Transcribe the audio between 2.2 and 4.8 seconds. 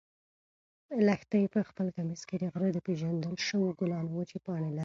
کې د غره د پېژندل شوو ګلانو وچې پاڼې لرلې.